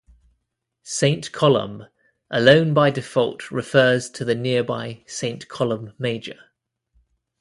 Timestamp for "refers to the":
3.51-4.33